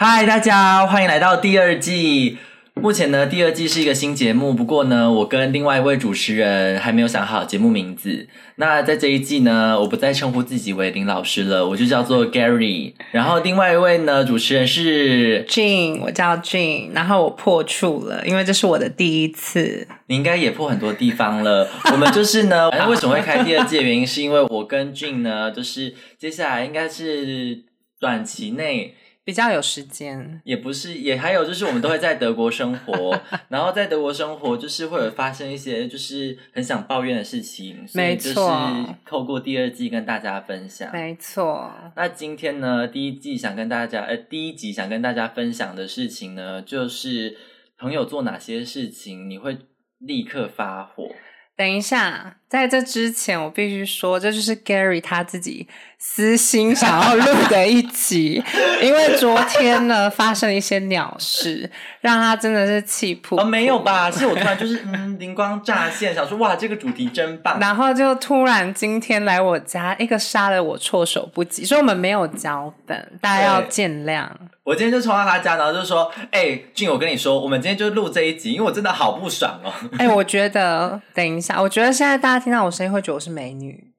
[0.00, 2.38] 嗨，大家欢迎来到第二季。
[2.74, 8.28] 目前呢，第二季是一个新节目，不过呢，我跟另外一位主持人还没有想好节目名字。
[8.54, 12.92] 那在这一季呢，我不再称呼自己为林老师了，我就叫做 Gary。
[13.10, 19.88] 然后另外一位呢，主持人是 Jean，我叫 Jean，然后我破处了，因为这是我的第一次。
[20.06, 21.68] 你应该也破很多地方了。
[21.90, 27.64] 我们就是呢，为什么会开第二季的原因，是因为我跟 Jean 呢，就是接下来应该是
[27.98, 28.94] 短期内。
[29.28, 41.70] 比较有时间，也不是，也还有就是我们都会在德国生活，然后在德国生活就是会有发生一些就是很想抱怨的事情，没错，透过第二季跟大家分享，没错。
[41.94, 47.36] 那今天呢，第一季想跟大家，呃，第一集想跟大家分享的事情呢，就是
[47.78, 49.58] 朋友做哪些事情你会
[49.98, 51.06] 立刻发火？
[51.54, 55.68] 等一下，在这之前我必须说，这就是 Gary 他自己。
[56.00, 58.40] 私心想要录的一集，
[58.80, 61.68] 因为昨天呢发生了一些鸟事，
[62.00, 63.36] 让他真的是气扑。
[63.36, 64.08] 哦，没有吧？
[64.08, 67.58] 是我突然就是嗯灵光乍现，想说哇这个主题真棒。
[67.58, 74.28] 然后就突然今天来我家，一个杀了我措手不及，所以我们没有脚本，大家要见谅。
[74.62, 83.92] 我今天就冲到他家，然后就说：“哎，俊，我跟你说，我们今天就录这一集，因为我真的好不爽哦。”哎，我觉得等一下，我觉得现在大家听到我声音会觉得我是美女。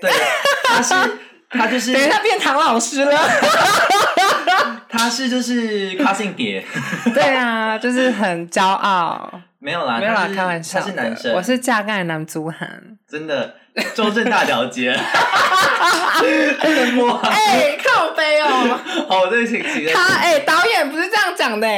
[0.00, 0.10] 对，
[0.64, 0.94] 他是
[1.50, 3.18] 他就是， 等于他变唐老师了。
[4.88, 6.64] 他是就是跨性别，
[7.14, 9.40] 对啊，就是很骄傲。
[9.58, 10.80] 没有啦，没有啦，开玩笑。
[10.80, 12.82] 他是男生，我是嫁盖男足韩。
[13.08, 13.54] 真的，
[13.94, 14.90] 周正大了解。
[14.90, 15.00] 哎，
[17.84, 18.78] 靠背哦。
[19.08, 19.62] 好，对不起。
[19.92, 21.68] 他哎，导演不是这样讲的。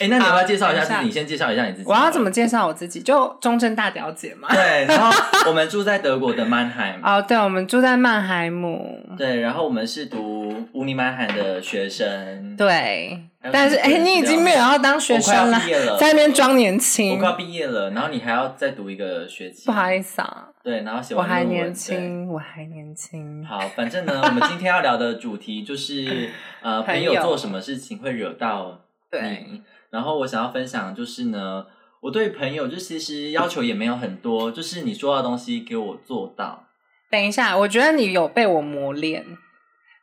[0.00, 1.04] 哎，那你要不要介绍一下自己？
[1.04, 1.88] 你先介绍一下你自己。
[1.88, 3.00] 我要怎么介绍我自己？
[3.00, 4.48] 就中正大表姐嘛。
[4.50, 5.10] 对，然后
[5.46, 7.00] 我们住在德国的曼海姆。
[7.06, 9.00] 哦，对，我们住在曼海姆。
[9.16, 12.56] 对，然后我们是读乌尼曼海的学生。
[12.56, 13.20] 对，
[13.52, 15.60] 但是哎，你已经没有要当学生了，
[15.98, 17.12] 在那边装年轻。
[17.14, 19.66] 我快要毕业了，然后你还要再读一个学期。
[19.66, 20.48] 不好意思啊。
[20.62, 23.44] 对，然后写完我还年轻，我还年轻。
[23.44, 26.30] 好，反正呢，我们今天要聊的主题就是
[26.62, 28.80] 呃， 朋友做什么事情会惹到
[29.12, 29.62] 你。
[29.94, 31.64] 然后我想要分享就是呢，
[32.00, 36.64] 我对朋友就其实要求也没有很多，就是你说的东西给我做到。
[37.08, 39.24] 等一下，我觉得你有被我磨练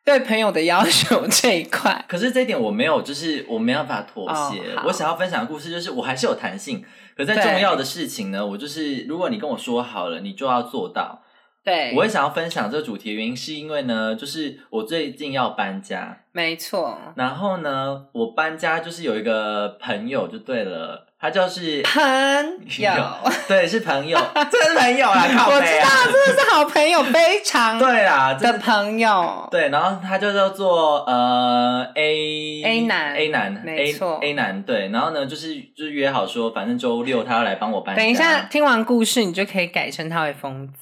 [0.05, 2.05] 对朋友的要求 这一块。
[2.07, 4.61] 可是这一点我没有，就是我没办法妥协。
[4.85, 6.81] 我想要分享的故事就是我还是有弹性，
[7.17, 11.21] 可在重要的事情呢，我就是如果你跟我说好了，你就要做到。
[11.63, 16.97] 对，我会想要分享这个主题的原因，是因为呢，就是我最近要搬家，没错。
[17.15, 22.01] 然后呢，我搬家就是有一个朋友就对了，他就是朋
[22.81, 23.05] 友，
[23.47, 24.17] 对，是朋友，
[24.51, 25.21] 真是朋友啊！
[25.47, 29.47] 我知道，真的是好朋友，非常对啊的朋友。
[29.51, 34.89] 对，然后他就叫做呃 A A 男 A 男，没错 A 男对。
[34.89, 37.95] 然后呢，就是就是约好说，反正周六他要来帮我搬。
[37.95, 40.80] 等一下，听完故事，你就可以改成他为疯子。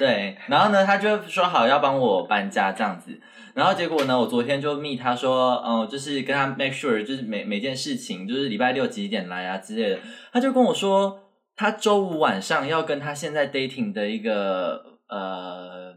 [0.00, 3.20] 对，然后呢，他就说好要帮我搬家这样子，
[3.52, 9.98] 然后结果呢，我昨天就密他说，嗯，就是跟他 make sure，就是每每件事情，就是礼拜六几点来啊之类的，
[10.32, 11.20] 他就跟我说，
[11.54, 15.94] 他周五晚上要跟他现在 dating 的一个呃，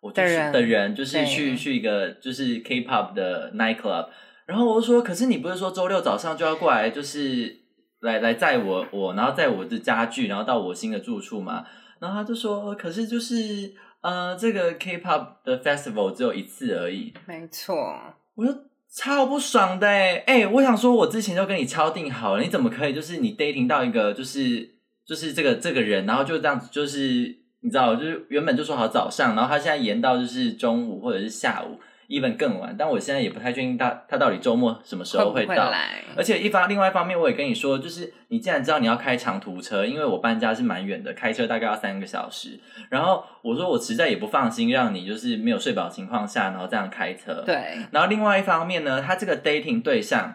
[0.00, 4.06] 我就是的人，就是去去一个就是 K-pop 的 night club，
[4.46, 7.56] 然后我就说，可是你不是说周六早上就要过来，就是
[8.02, 11.64] 来来载我我，然后载我的家具，然后到我新的住处吗？
[12.00, 17.76] 然后他就说：“可是就是呃，这个 K-pop 的 festival 只有一次而已。”没错，
[18.34, 18.52] 我就
[18.92, 20.24] 超不爽的哎！
[20.26, 24.68] 哎，我想说，我之前就跟你敲定好了，你怎么可以就是你 dating 到一个就是
[25.04, 26.98] 就是这个这个人，然后就这样子，就是
[27.60, 31.78] 你知道，就是原本就说好早上，然后他现在延到就是中午或者是下午。
[32.10, 35.72] Even 更晚，但我现在也不太确定他他到底周末什么时候会到。
[36.16, 42.58] 而且一方另外一方面，我也跟你说，就是你既然知道你要开长途车，因为我搬家是蛮远的，开车大概要三个小时。
[42.90, 47.44] 然后我说我实在也不放心让你就是没有睡饱情况下，然后这样开车。
[47.46, 47.54] 对。
[47.92, 50.34] 然后另外一方面呢，他这个 dating 对象，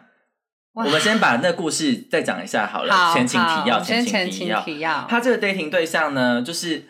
[0.74, 5.06] 我们先把那故事再讲一下好了，前情提要，前情提要。
[5.10, 6.86] 他这个 dating 对象呢，就是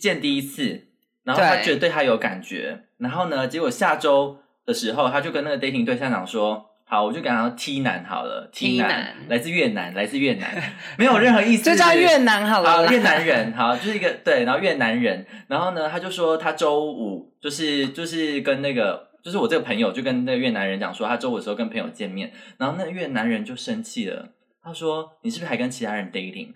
[0.00, 0.88] 见第一次。
[1.24, 9.14] 然后他觉得对他有感觉，然后呢，结果下周的时候，他就跟那个 dating 对象讲说：“好，我就给他 T 男好了，T 男。
[9.28, 10.50] 来自越南，来自越南，
[10.98, 24.28] 没有任何意思，就叫越南好了，越南人好，就是一个对，然后越南人，然后呢，他就说他周五就是就是跟那个就是我这个朋友就跟那个越南人讲说，他周五的时候跟朋友见面，然后那越南人就生气了，
[24.62, 26.48] 他说你是不是还跟其他人 dating？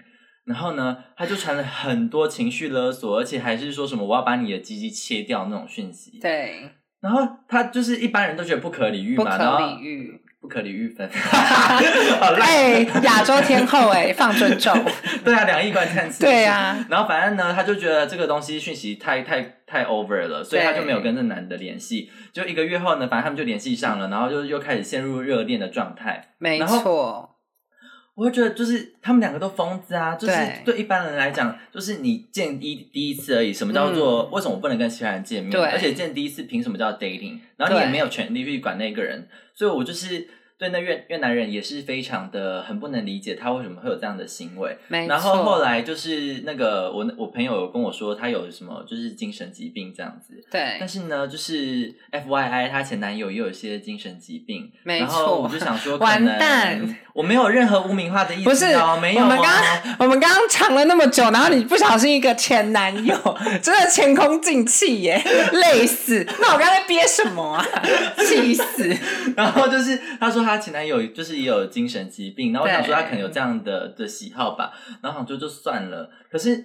[0.46, 6.18] 然后呢，他就传了很多情绪勒索，而且还是说什么我要把你的鸡鸡切掉那种讯息。
[6.20, 6.70] 对。
[7.00, 10.20] 然后他就是一般人都觉得不可理喻嘛，然可后理喻。
[10.38, 11.08] 不可理喻分。
[12.40, 14.72] 哎，亚洲天后哎，放尊重。
[15.24, 16.22] 对啊，两亿观看次数。
[16.30, 22.10] 对啊，然后反正呢，他就觉得这个东西讯息太太太 over 了，所以他就没有跟这男的联系。
[22.32, 26.34] 就一个月后呢，反正他们就联系上了，然后就又开始陷入热恋的状态。
[26.38, 27.35] 没然后错，
[28.16, 33.52] 我会觉得就是他们两个都疯子啊，就是对对一般人来讲，就是你见一第一次而已。
[33.52, 35.54] 什么叫做、为什么我不能跟其他人见面？
[35.60, 37.38] 而且见第一次凭什么叫 dating？
[37.58, 40.26] 然后你也没有权利去管那个人，所以我就是
[40.58, 44.76] 对那越越南人也是非常的很不能理解他为什么会有这样的行为。
[45.06, 58.66] 然后后来就是那个我我朋友有跟我说他有什么就是精神疾病这样子，对但，是呢，就是 F Y I 她前男友也有一些精神疾病，没然后错我就想说， 完蛋，我没有任何污名化的意思、哦，不是
[59.00, 63.14] 没有、哦，我们刚刚我们刚刚藏了那么久，然后你不小心一个前男友，
[63.62, 66.26] 真的前功尽弃耶，累死！
[66.40, 67.66] 那我刚才憋什么啊？
[68.26, 68.96] 气死！
[69.36, 74.72] 然后就是他说他前男友就是也有精神疾病，然后我想说他可能有这样的的喜好吧，
[75.02, 76.64] 然后想说就算了，可是。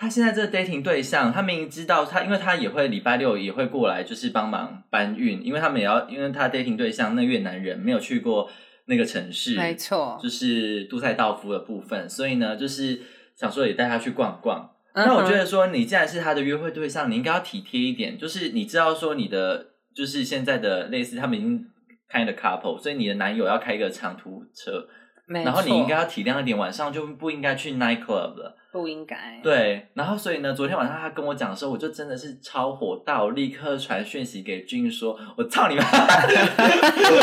[0.00, 8.48] 他现在这个 dating 对象，他明明知道他，因为他也会礼拜六也会过来，就是帮忙搬运，因为他们也要，因为他 dating 对象那越南人没有去过
[8.84, 13.00] 那个城市，没错，就是杜塞道夫的部分，所以呢，就是
[13.34, 14.70] 想说也带他去逛逛。
[14.92, 21.66] 嗯那我觉得说，你既然是他的约会对象，你应该要体贴一点，就是你知道说你的就是现在的类似他们已经
[22.08, 24.86] 开的 couple，所以你的男友要开一个长途车，
[25.26, 28.56] 没，然后你应该要体谅一点，晚上就不应该去 night club 了。
[28.70, 35.82] 不应该，对，然后所以呢，昨天晚上他跟我讲的时候，我就真的是超火大，我立刻传讯息给君说：“我操你妈！”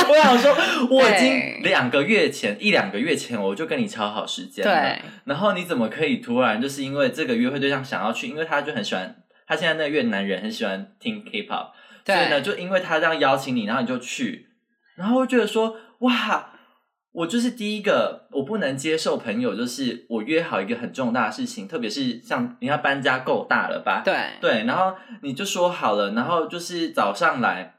[0.10, 0.52] 我想说，
[0.90, 9.16] 我已经两个月前一两个月前我就跟你超好时间了，然后你怎么可以突然就是因为这个约会对象想要去，因为他就很喜欢，
[9.48, 11.68] 他现在那个越南人很喜欢听 K-pop，
[12.04, 14.48] 所以呢，就因为他这样邀请你，然后你就去，
[14.96, 16.52] 然后我觉得说，哇，
[17.12, 24.02] 我就是第一个，我不能接受朋友，就是我约好一个很重大的事情，特别是像你要搬家够大了吧？
[24.04, 27.76] 对，对，然后你就说好了，然后就是早上来，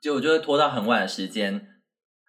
[0.00, 1.73] 结果就会拖到很晚的时间，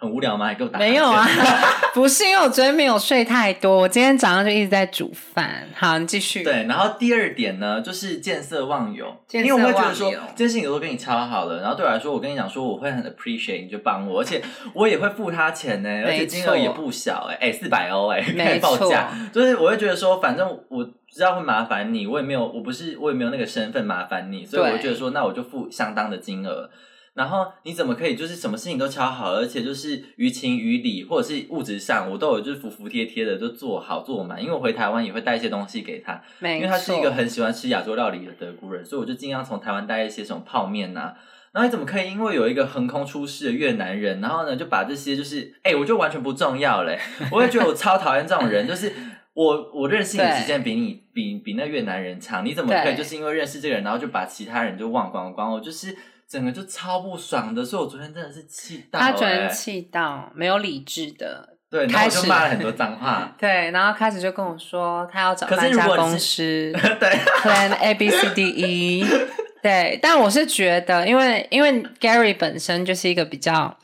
[0.05, 0.45] 很无聊吗？
[0.45, 1.27] 还给我打没有啊，
[1.93, 5.67] 不是因为我昨天没有睡太多，我今天早上就一直在煮饭。
[5.75, 6.43] 好，你继续。
[6.43, 14.41] 对，然后第二点呢，就是见色忘友，见因为我会觉得色忘友说这件事情我都跟你超好了，然后对我来说，我跟你讲说我会很 appreciate 你就帮我，而且
[14.73, 26.69] 我也会付他钱呢，而且金额也不小哎，哎四百欧哎，可以报价，就是我会觉得说，反正我知道会麻烦你，我也没有，我不是我也没有那个身份麻烦你，所以我觉得说，那我就付相当的金额。
[27.15, 34.39] 然后你怎么可以就是什么事情都敲好，而且就是于情于理或者是物质上，我都有就是服服帖帖的就做好做满。
[34.39, 41.15] 因为我回台湾也会带一些东西给他，因为他是一个很喜欢吃亚洲料理的德国人，所以我就尽量从台湾带一些什么泡面呐、
[41.53, 46.99] 然后你怎么可以因为有一个横空出世的越南人，然后呢就把这些就是，哎、我就完全不重要嘞。
[47.31, 48.91] 我也觉得我超讨厌这种人，就是
[49.33, 55.53] 我我认识你的时间比你比比那越南人长，你怎么可以就是因为认识这个人，然后就把其他人就忘光光？
[55.53, 55.95] 我就是
[56.29, 61.49] 整个就超不爽的，所以我昨天真的是气到、他昨天哎气到没有理智的。
[61.67, 63.33] 对，然后就开始骂了很多脏话。
[63.37, 67.09] 对，然后开始就跟我说他要找搬家公司 对
[67.41, 69.05] ，，Plan A B C D E。
[69.61, 73.75] 对，但我是觉得，因为因为 Gary 本身就是一个比较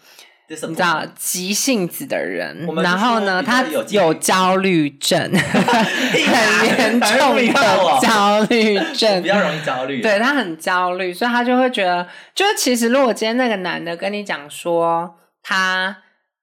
[0.67, 9.27] 你知道急性子的人然后呢，他有焦虑症， 很严重的焦虑症比。
[9.27, 10.01] 较容易焦虑。
[10.01, 15.97] 对他很焦虑，所以他就会觉得，就是其实如果今天那个男的跟你讲说他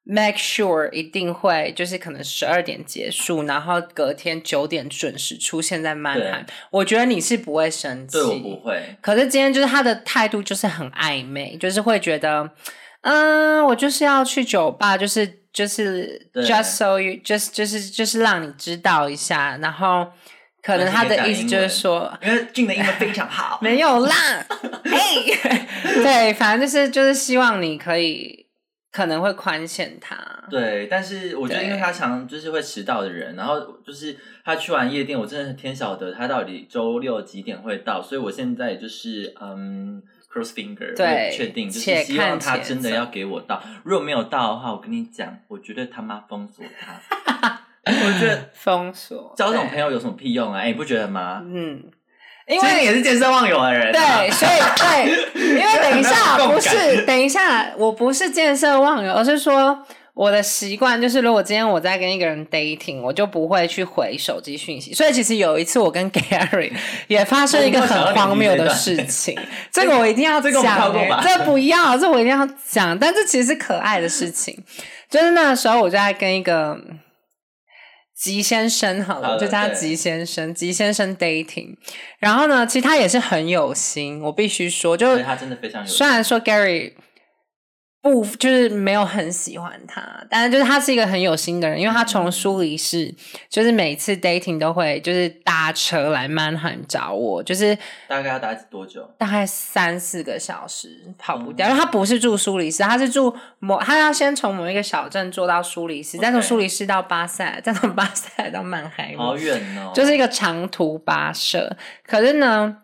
[0.04, 8.96] make sure 一定会就是可能十二点结束，然后隔天九点准时出现在曼海，我觉得你是不会生气，对我不会。
[9.02, 12.50] 可是今天就是他的态度就是很暧昧，就是会觉得，
[13.02, 20.06] 嗯，我就是要去酒吧，就是就是 just so you just 就是就是让你知道一下，然后
[20.62, 22.12] 可能他的意思就是说。
[22.22, 24.14] 因为俊的英文非常好，没有啦，
[24.84, 25.32] 嘿，
[26.02, 28.46] 对，反正就是就是希望你可以
[28.90, 30.16] 可能会宽限他，
[30.50, 47.60] 对，但是我觉得，因为他常就是会迟到的人，然后就是他去完夜店，我真的天晓得他到底周六几点会到，所以我现在就是嗯，cross finger，对我确定就是希望他真的要给我到，如果没有到的话，我跟你讲，我绝对他妈封锁他。
[47.88, 50.60] 我觉得封锁交这种朋友有什么屁用啊？
[50.60, 51.40] 哎，你不觉得吗？
[51.42, 51.82] 嗯，
[52.46, 59.86] 因为你为也是见色忘友的人、啊，对，所以对，因为等一下 不是，等一下，我不是见色忘友，而是说
[60.18, 64.92] 我的习惯就是，如果今天我在跟一个人 dating，我就不会去回手机讯息。
[64.92, 66.72] 所以其实有一次我跟 Gary
[67.06, 69.38] 也发生一个很荒谬的事情，
[69.70, 72.98] 这个我一定要讲、欸，这不要，这我一定要讲。
[72.98, 74.64] 但这其实是可爱的事情，
[75.08, 76.76] 就是那时候我就在跟一个
[78.16, 81.76] 吉先生，好了，好就叫他吉先生，吉先生 dating。
[82.18, 86.94] 然后呢，其实他也是很有心，我必须说，就对他真的非常有虽然说 Gary
[88.10, 93.14] 不就是没有很喜欢他，但是就是他是一个很有心的人，因为他从苏黎世
[93.48, 99.08] 就是每次 dating 都会就是搭车来曼海找我，就是大概要搭多久？
[99.18, 100.88] 大概三四个小时
[101.18, 101.54] 跑不嗯。
[101.56, 111.76] 掉，因为他不是住苏黎世，他是住某，他要先从某一个小镇坐到苏黎世，再从苏黎世到巴塞，再从巴塞到曼海姆，好远哦，就是一个长途跋涉。
[112.06, 112.76] 可是呢，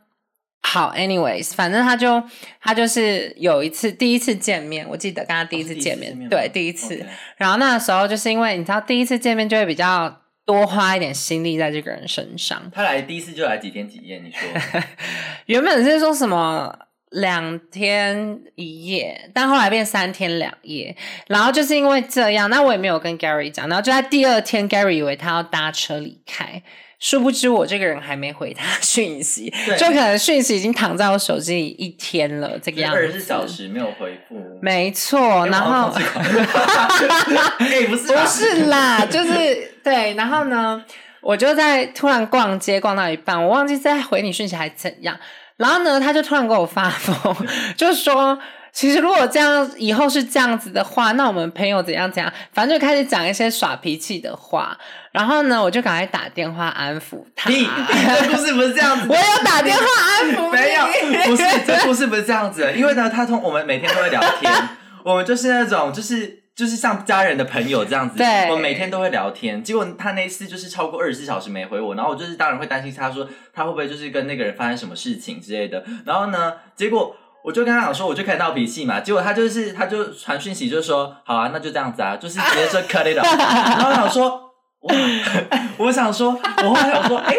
[0.66, 2.22] 好，anyways，反正他就
[2.60, 7.04] 他就是有一次第一次见面，我记得跟他第一次见面，见面对，第一次。
[7.36, 12.70] 然后那时候就是因为你知道第一次见面就会比较多花一点心力在这个人身上。
[12.74, 14.18] 他来第一次就来几天几夜？
[14.18, 14.80] 你说
[15.46, 16.76] 原本是说什么
[17.10, 20.96] 两天一夜，但后来变三天两夜。
[21.28, 23.68] 然后就是因为这样，那我也没有跟 Gary 讲。
[23.68, 26.62] 然后就在第二天，Gary 以为他要搭车离开，
[27.04, 32.96] 殊不知我这个人还没回他讯息，就可能讯息已经躺在我手机里一天了，这个样子。
[32.96, 35.92] 二十四小时没有回复，没错，然后。
[37.58, 40.82] 哎，不是不是啦，就是对，然后呢，
[41.20, 45.14] 我就在突然逛街逛到一半，我忘记在回你讯息还是怎样，
[45.58, 47.36] 然后呢，他就突然给我发疯，
[47.76, 48.38] 就说。
[48.74, 54.76] 其实如果这样以后是这样子的话，那我们朋友怎样怎样，反正就开始讲一些耍脾气的话。
[55.12, 57.48] 然后呢，我就赶快打电话安抚他。
[57.48, 64.52] 你这故事不是这样子我有打电话安抚你，没有，不是这故事不是这样子的，因为呢，他通我们每天都会聊天，
[65.04, 69.62] 我们就是那种就是就是像家人的朋友这样子，对我们每天都会聊天。
[69.62, 75.84] 结果他那一次就是超过二十四小时没回我，然后我就是当然会担心他说他会不会就是跟那个人发生什么事情之类的。
[76.04, 77.16] 然后呢，结果。
[77.44, 83.22] 我就跟他讲说，我就开始闹脾气嘛，结果他就是，他就传讯息，就说，好啊，那就这样子啊，就是直接说 cut it off。
[83.36, 84.43] 然后我想说，
[84.84, 84.94] 哇，
[85.78, 87.34] 我想说，我后来想说，哎、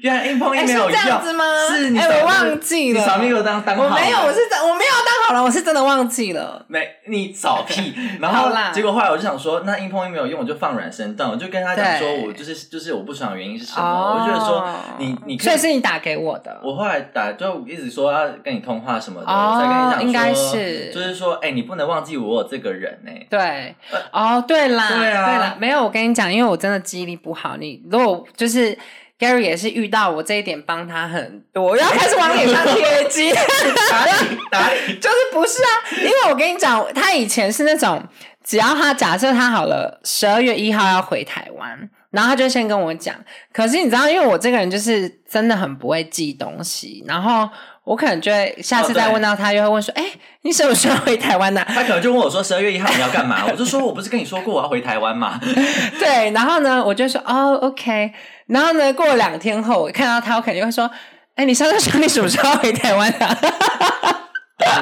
[0.00, 1.44] 原来硬碰硬没有用，这样子吗？
[1.70, 6.64] 是你忘记了，你扫密我当当好了，我没有，我是真我没有当好了，我是真的忘记了。
[6.68, 23.74] 没你扫屁， 然后啦结果后来我就想说，那硬碰硬没有用，我就放软身段，我就跟他讲说，我就是就是我不爽的原因是什么，我就觉得说你你可以是你打给我的，我后来打就一直说要跟你通话什么的，哦我才跟你讲说，应该是就是说，哎、你不能忘记我有这个人呢、对，
[24.12, 28.78] 哦，对啦，对啊啦，没有，我跟你讲，因为我真的记忆力不好，你如果就是。
[29.18, 33.34] Gary 也是遇到我这一点帮他很多，我要开始往脸上贴 金？
[33.34, 35.68] 就是不是啊？
[36.00, 38.00] 因为我跟你讲，他以前是那种，
[38.44, 43.14] 只要他假设他好了，十二月一号要回台湾，然后他就先跟我讲。
[43.52, 47.48] 可是你知道，因为我这个人就是真的很不会记东西，然后
[47.84, 50.04] 我可能就会下次再问到他，又会问说：“哎、
[50.42, 53.46] 你什么时候回台湾呢、他可能就问我说十二月一号你要干嘛？
[53.50, 55.40] 我就说我不是跟你说过我要回台湾吗？
[55.98, 58.12] 对，然后呢，我就说：“哦，OK。”
[58.48, 60.90] 然后呢，过了两天后，我看到他，我肯定会说
[61.36, 63.38] ：“哎、你上次说你什么时候回台湾的、啊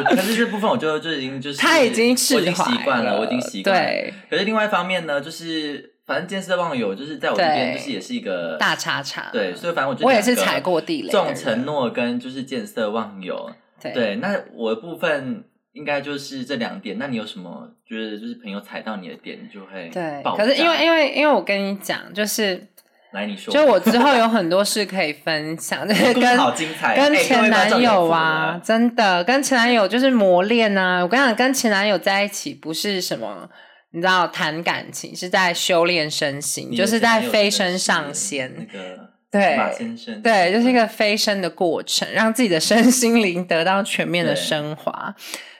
[0.08, 3.82] 可是这部分我就就已经就是他已经释我已经怀习惯了，我已经习惯了。
[3.82, 9.28] 对，可是另外一方面呢，就是反正见色忘友，就是在我这边就是也是一个大叉叉。
[9.32, 13.50] 对，所以反正我就我也是踩过地雷的这种承诺跟就是见色忘友。
[13.82, 16.96] 对对，那我的部分应该就是这两点。
[16.98, 22.66] 那你有什么觉得就是朋友踩到你的点，你就会对，可是因炸为因为因为我跟你讲，就是
[23.10, 31.02] 来你说，就我之后有很多事可以分享，就是跟好精彩，跟哎前男友啊，，真的跟前男友就是磨练啊。
[31.02, 33.50] 我跟你讲，跟前男友在一起不是什么。
[33.92, 38.52] 你知道谈感情是在修炼身心，就是在飞升上仙。
[38.56, 38.98] 那个
[39.30, 45.14] 对马先生，对，就是一个飞升的过程，让自己的身心灵得到全面的升华。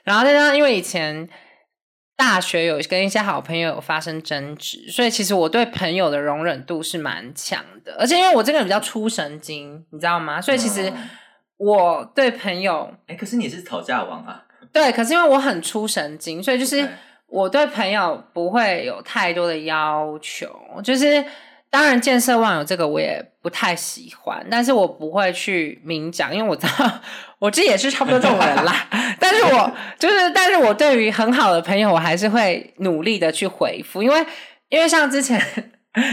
[0.04, 1.28] 然后再加上，因为以前
[2.16, 7.97] 大学有跟一些好朋友有发生争执，所以其实我对朋友的容忍度是蛮强的。
[7.99, 10.40] 而且因为我这个人比较出神经，你知道吗？
[10.40, 11.11] 所以其实嗯
[11.59, 16.88] 我对朋友哎，可是你是吵架王啊，对，可是因为我很出神经，所以就是
[17.28, 20.49] 我对朋友不会有太多的要求，
[20.83, 21.25] 就是
[21.68, 27.00] 当然见色忘友这个我也不太喜欢，但是我不会去明讲，因为我知道
[27.38, 28.88] 我自己也是差不多这种人啦。
[29.21, 34.26] 但是我就是，但是我对于很好的朋友，我还是会努力的去回复，因为
[34.68, 35.40] 因为像之前。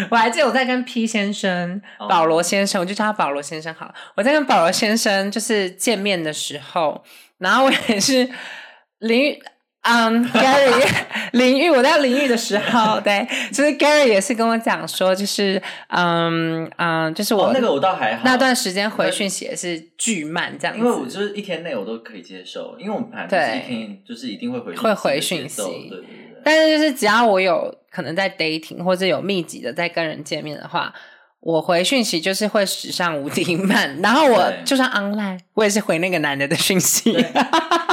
[0.10, 3.94] 我还记得我在跟 P 先生、哦保罗先生，我就叫他保罗先生好了。
[4.16, 7.04] 我在跟保罗先生就是见面的时候，
[7.38, 8.30] 然后我也是
[9.00, 9.38] 淋
[9.84, 10.94] 嗯，Gary
[11.34, 26.42] 淋浴，我在淋浴的时候， 对，就是 Gary 也是跟我讲说，就是嗯嗯，就是我、哦，那个我倒还好，那段时间回讯息也是巨慢这样子，因为我就是一天内我都可以接受，因为我们本来就是一天就是一定会回会回讯讯息对对对。
[26.46, 30.94] 但是就是只要我有可能在 dating 或者有密集的在跟人见面的话，
[31.44, 37.12] 我回讯息就是会史上无敌慢，然后我就算 online，我也是回那个男的的讯息。
[37.12, 37.22] 对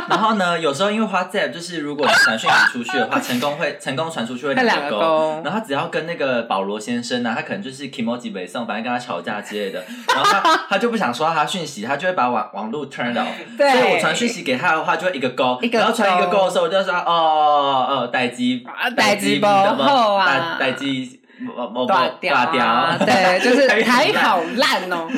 [0.09, 13.26] 然后呢，有时候因为 WhatsApp 就是如果你传讯息出去的话，成功会成功传出去会会两个个勾然后他只要跟那个保罗先生呢、他可能就是 Kimoji 北宋，反正跟他吵架之类的，然后他 他就不想收到他讯息，他就会把网网络 turn off。
[13.59, 21.20] 对所以我传讯息给他的话，就会一个勾，一个然后传一个勾勾的时候，我就说哦哦，待机啊待机不好啊待机
[21.57, 25.09] 我我断掉挂掉啊，，对，就是 还好烂哦。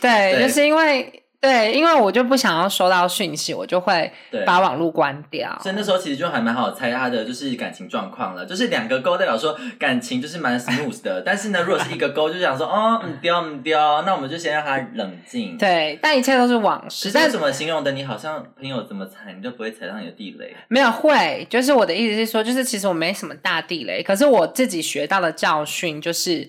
[0.00, 0.42] 对，对。
[0.42, 4.12] 就是因为对，因为我就不想要收到讯息，我就会
[4.46, 5.58] 把网络关掉。
[5.60, 15.58] 所以那时候其实就还蛮好猜他的就是感情状况了，就是两个勾代表说感情就是蛮 smooth 的，但是呢，如果是一个勾就想说哦，嗯丢嗯丢，那我们就先让他冷静。
[15.58, 17.10] 对，但一切都是往事。
[17.12, 17.90] 但怎么形容的？
[17.90, 20.54] 你好像朋友怎么踩，你就不会踩到你的地雷。
[20.68, 26.48] 没有会，就是我的意思是说，就是其实我没什么大地雷，可是我自己学到的教训就是，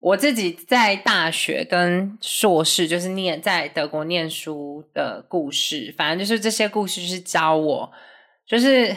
[0.00, 7.92] 我自己在大学跟硕士，就是念在德国念书的故事，反正就是这些故事就是教我，
[8.46, 8.94] 就是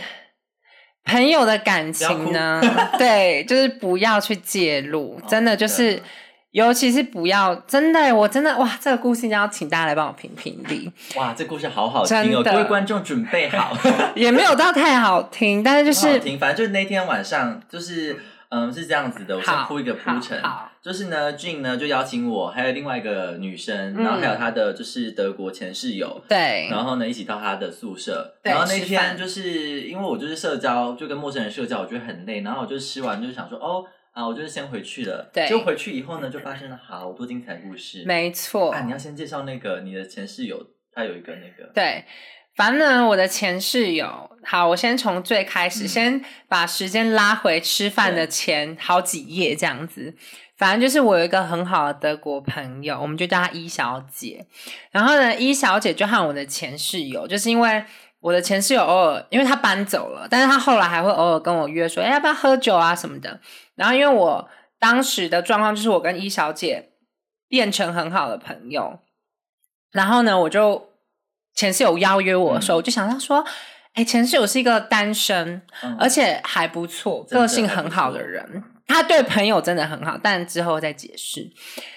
[1.06, 2.62] 朋友的感情呢，
[2.98, 5.96] 对，就是不要去介入，真的就是。
[5.96, 6.04] 对
[6.52, 8.78] 尤其是不要真的，我真的哇！
[8.82, 13.74] 这个故事一定要请大家来帮我评评理，哇，这故事好好听哦，各位观众准备好，
[14.16, 16.38] 也没有到太好听，但是就是很好听。
[16.38, 20.40] 反正就是那天晚上，就是嗯是这样子的，我先好铺一个铺陈。
[20.82, 28.34] 就是呢，Jun 呢就邀请我，还有另外一个女生，嗯然后还有她的就是德国前室友，对，然后呢，一起到她的宿舍。
[28.44, 32.42] 然后那天就是因为我就是社交，就跟陌生人社交，我觉得很累。
[32.42, 35.30] 然后我就吃完就想说，哦啊，我就是先回去了。
[35.32, 38.04] 对就回去以后呢，就发生了好多精彩故事。
[38.06, 42.04] 没错，啊，你要先介绍那个你的前室友，他有一个那个，对。
[42.56, 50.14] 反正呢，我的前室友，好，我先从最开始，嗯先把时间拉回吃饭的前好几页这样子。
[50.58, 54.46] 反正就是我有一个很好的德国朋友，我们就叫她伊小姐。
[54.92, 57.84] 然后呢，伊小姐就和我的前室友，就是因为
[58.20, 63.40] 我的前室友偶尔，因为他搬走了，但是他后来还会偶尔跟我约说，哎、要不要喝酒啊什么的。
[63.74, 64.48] 然后因为我
[64.78, 66.90] 当时的状况就是我跟伊小姐
[67.48, 69.00] 变成很好的朋友，
[69.92, 70.91] 然后呢，我就
[71.54, 73.46] 前室友邀约我的时候，我就想到说，
[73.94, 75.96] 哎、前室友是一个单身，嗯。
[76.00, 81.50] 而且还不错，个性很好的人，他对朋友真的很好，但之后再解释。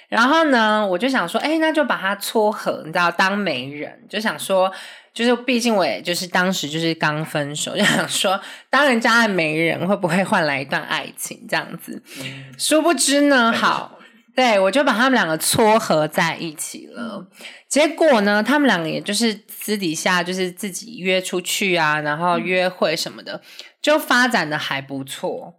[0.09, 4.73] 然后呢，我就想说，哎、那就把他撮合，你知道，当媒人，就想说。
[5.15, 11.47] 就是，毕竟我也就是当时就是刚分手， 就想说当人家的媒人会不会换来一段爱情？
[11.49, 12.03] 这样子？
[12.19, 12.53] 嗯。
[12.59, 13.94] 殊不知呢，好，
[14.35, 17.27] 对我就把他们两个撮合在一起了。
[17.69, 23.41] 结果呢，他们两个也就是私底下就是自己约出去啊，然后约会什么的，
[23.81, 25.55] 就发展的还不错。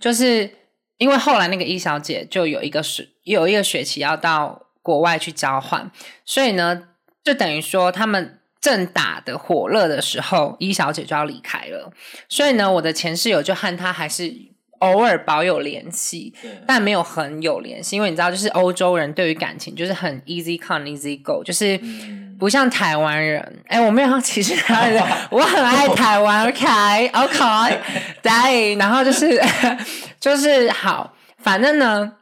[0.00, 0.50] 就是
[0.98, 5.90] 因为后来那个易小姐就有一个学有一个学期要到国外去交换，
[6.24, 6.88] 所以呢，
[7.24, 8.34] 就等于说他们。
[8.60, 11.92] 正打的火热的时候，一小姐就要离开了，
[12.28, 14.34] 所以呢，我的前室友就和她还是
[14.78, 16.32] 偶尔保有联系，
[16.66, 23.62] 但没有很有联系，因为你知道，就是欧洲人对于感情就是很 easy come easy go，就是嗯不像台湾人。
[23.66, 27.80] 哎、我没有要歧视台湾人， 我很爱台湾，OK OK，
[28.22, 29.40] 对，然后就是
[30.20, 32.12] 就是好，反正呢。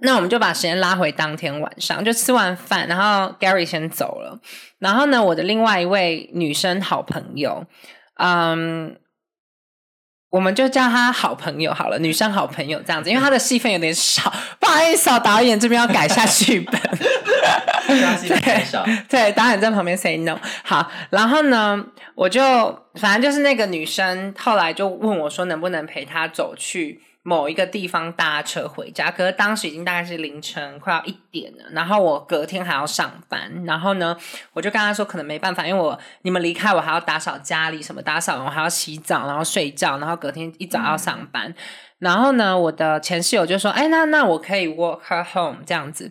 [0.00, 4.38] 那我们就把时间拉回当天晚上，就吃完饭，然后 Gary 先走了，
[4.78, 7.66] 然后呢，我的另外一位女生好朋友，
[8.14, 8.96] 嗯，
[10.30, 16.80] 我们就叫她好朋友好了，女生好朋友这样子，因为她的戏份有点少，不好意思哦，导演这边要改下剧本。
[17.88, 20.38] 他戏份很少，对，导演在旁边 say no。
[20.62, 21.82] 好，然后呢，
[22.14, 22.42] 我就
[22.96, 29.10] 反正就是那个女生后来就问我说，能不能陪她走去某一个地方搭车回家？
[29.10, 34.16] 可是当时已经大概是凌晨快要一点了，然后我隔天还要上班，然后呢，
[34.54, 41.54] 我就跟他说可能没办法，因为我你们离开我还要打扫家里什么，打扫完我还要洗澡，然后睡觉，然后隔天一早要上班。
[41.98, 46.10] 然后呢，我的前室友就说：“哎，那那我可以 walk her home 这样子。”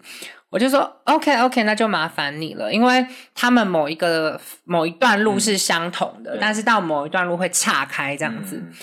[0.50, 8.58] 我就说 OK OK，那就麻烦你了，因为他们某一个某一段路是相同的，对但是到某一段路会岔开这样子。
[8.58, 8.74] 嗯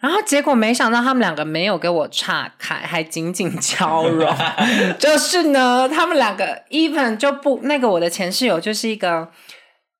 [0.00, 4.28] 然后结果没想到他们两个没有给我岔开，还紧紧交融。
[4.98, 9.30] 就是呢，他们两个 even 就不那个我的前室友就是一个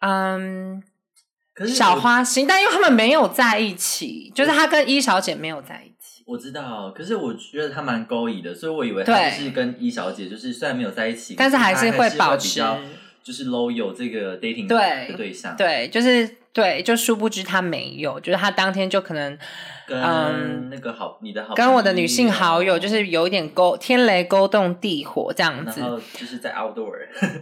[0.01, 0.83] 嗯。
[1.67, 6.25] 小花心，但因为他们没有在一起，就是他跟一小姐没有在一起。
[6.27, 12.63] 我知道，可是我觉得他蛮勾引的，所以我以为他就是跟一小姐，就是虽然没有在一起，但是还是是会保持
[13.23, 19.39] 就是 loyal 这个 dating 对的对象，，对，就是对，就殊不知他没有，就是他当天就可能
[19.87, 26.93] 跟嗯那个好你的好跟我的女性好友就是有一点勾天雷勾动地火这样子，然后就是在 outdoor，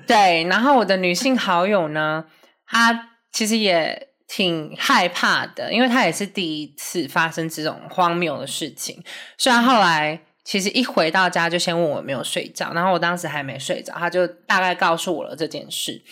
[0.06, 2.26] 对，然后我的女性好友呢，
[2.66, 9.02] 她其实也挺害怕的，因为她也是第一次发生这种荒谬的事情。
[9.38, 16.02] 虽然后来其实一回到家就先问我有没有睡着，然后我当时还没睡着，她就大概告诉我了这件事，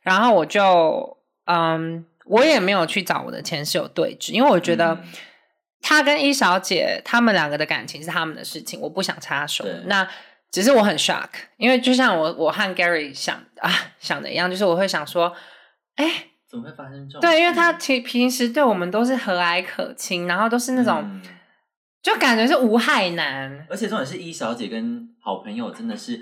[0.00, 4.94] 然后我就嗯，我也没有去找我的前室友对峙，因为我觉得。
[4.94, 5.04] 嗯
[5.82, 9.82] 他跟一小姐他们两个的感情是他们的事情，我不想插手对。
[9.84, 10.08] 那
[10.50, 15.32] 只是我很 shock，因为就像我我和 Gary 想啊想的一样，就是我会想说，
[15.94, 17.20] 哎，怎么会发生这种？
[17.20, 21.22] 对，因为他平平时对我们都是和蔼可亲，然后都是那种、嗯
[22.02, 23.64] 就感觉是无害男。
[23.70, 26.20] 而且重点是一小姐跟好朋友真的是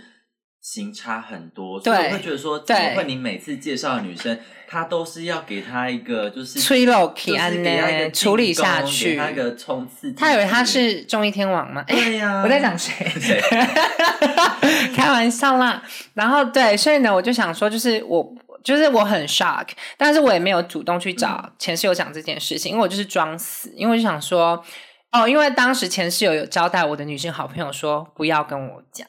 [0.65, 9.17] 行差很多，所以对我会觉得说，怎么会你每次介绍的女生，她都是要给她一个就是吹漏就是安给她一个呢，处理下去给。
[9.17, 10.11] 她一个冲刺。
[10.13, 11.85] 他以为他是综艺天王吗？
[11.87, 13.07] 哎对呀、 我在讲谁？
[13.21, 13.39] 谁
[14.97, 15.83] 开玩笑啦。
[16.15, 18.35] 然后对，所以呢，我就想说，就是我。
[18.65, 19.67] 就是我很 shock，
[19.99, 24.65] 但是我也没有主动去找前室友讲这件事情，因为我就是装死，因为我就想说，
[25.13, 29.07] 哦，因为当时前室友有交代我的女性好朋友说不要跟我讲，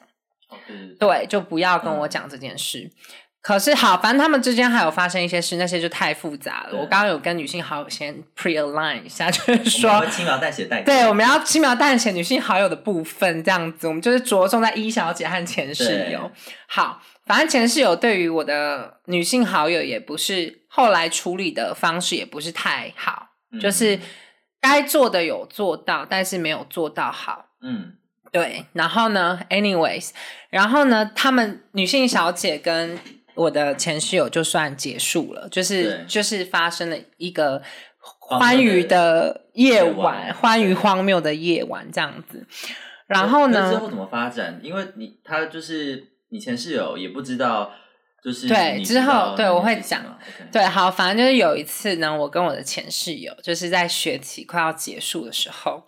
[0.48, 0.56] 哦
[0.98, 2.90] 对就不要跟我讲这件事。
[3.42, 6.70] 可是好，反正他们之间还有发生一些事，那些就太复杂了。
[6.72, 10.82] 我刚刚有跟女性好友先 pre align 一下，就是说轻描淡写带。
[10.84, 16.28] 对，我们要轻描淡写女性好友的部分，这样子，我们就是着重在一小姐和前室友。
[16.66, 23.96] 好，反正前室友对于我的女性好友也不是后来处理的方式也不是太好，嗯就是
[24.60, 27.50] 该做的有做到，但是没有做到好。
[27.62, 27.92] 嗯，
[28.36, 30.10] 对，然后呢，anyways，
[30.50, 32.98] 然后呢，他们女性小姐跟
[33.34, 37.62] 我的前室友就算结束了，就是就是发生了一个
[37.98, 42.46] 欢愉的夜夜晚，欢愉荒谬的夜晚这样子。
[43.06, 44.60] 然后呢之后，怎么发展？
[44.62, 47.70] 因为你他就是你前室友也不知道，
[48.22, 50.02] 就是对之后对我会讲
[50.52, 55.84] 对，好，反正就是有一次呢，我跟我的前室友就是在学期快要结束的时候，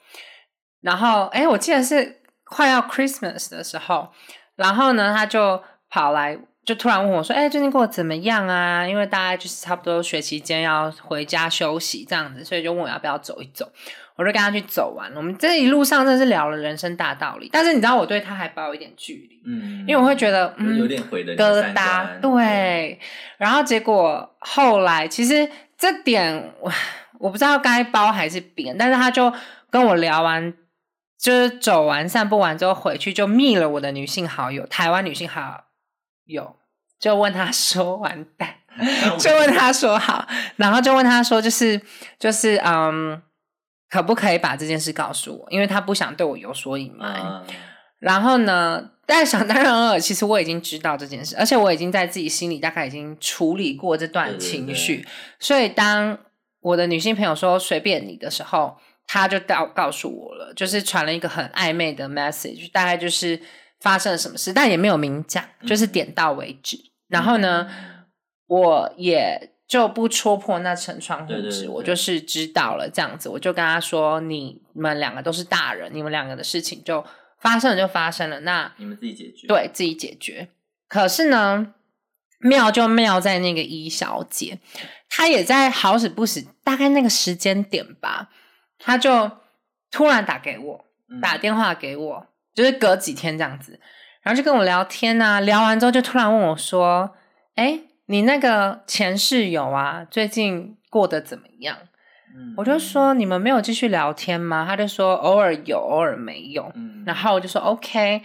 [0.80, 4.08] 然后哎，我记得是快要 Christmas 的时候，
[4.56, 13.70] 然后呢，他就跑来，就突然问我说：“哎，最近过得怎么样啊？”因为大概就是差不多学期间要回家休息这样子，所以就问我要不要走一走。
[14.16, 15.16] 我就跟他去走完了。
[15.16, 22.98] 我们这一路上真的是聊了人生大道理，但是你知道我对他还抱有一点距离，嗯，因为我会觉得嗯有点毁了你的疙瘩，观对。
[23.36, 26.72] 然后结果后来，其实这点我
[27.20, 29.32] 我不知道该包还是扁，但是他就
[29.70, 30.52] 跟我聊完，
[31.18, 35.64] 就是走完散步完之后回去，就密了我的女性好友，台湾女性好
[36.24, 36.56] 友，
[36.98, 38.54] 就问他说 完蛋，
[39.18, 40.26] 就问他说好，
[40.56, 41.80] 然后就问他说就是
[42.18, 43.22] 就是嗯。
[43.90, 45.46] 可不可以把这件事告诉我？
[45.50, 47.18] 因为他不想对我有所隐瞒。
[47.22, 47.42] 嗯
[47.98, 55.08] 然后呢，但想当然了，其实我已经知道这件事，而且我已经在自己心里大概已经处理过这段对对情绪，对
[55.40, 56.18] 所以当
[56.60, 58.76] 我的女性朋友说随便你的时候，
[59.08, 63.40] 他就告告诉我了，就是传了一个很暧昧的 message，大概就是
[63.80, 66.78] 发生了什么事，但也没有明讲，就是嗯点到为止。
[67.08, 67.66] 然后呢，
[68.46, 77.02] 我也就不戳破那层窗户纸，对对对我就是知道了这样子，我就跟他说：“你们两个都是大人，你们两个的事情就
[77.40, 79.46] 发生了就发生了，那你们自己解决。
[79.46, 80.48] 对自己解决。”
[80.86, 81.74] 可是呢，
[82.40, 84.58] 妙就妙在那个一小姐，
[85.08, 88.28] 她也在好死不死，大概那个时间点吧，
[88.78, 89.30] 她就
[89.90, 93.80] 突然打给我，嗯打电话给我，就是隔几天这样子，
[94.22, 97.14] 然后就跟我聊天啊，聊完之后就突然问我说
[97.56, 101.76] ：“哎，你那个前室友啊，最近过得怎么样？”
[102.36, 108.22] 嗯我就，说：“你们没有继续聊天吗？”他就说：“偶尔有，偶尔没有。”嗯然后我就说 OK，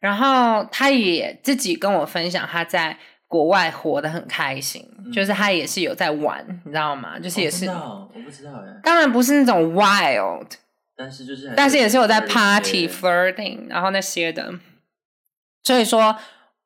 [0.00, 7.18] 然后他也自己跟我分享他在国外活得很开心，嗯就是他也是有在玩，你知道吗？
[7.18, 10.46] 就是也是，我不知道哎，当然不是那种 wild，
[10.96, 14.52] 但是就是还但是也是有在 party flirting，然后那些的，
[15.64, 16.16] 所以说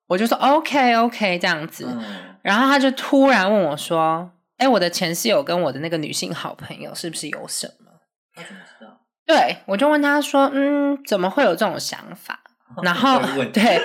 [0.09, 2.05] 我就说 OK OK 这样子，嗯
[2.43, 7.91] 然后他就突然问我说：“哎，我的前室友跟我的那个女性好朋友是不是有什么？”
[8.35, 9.01] 他怎么知道？
[9.27, 12.41] 对，我就问他说：“嗯，怎么会有这种想法？”
[12.83, 13.21] 然后
[13.53, 13.81] 对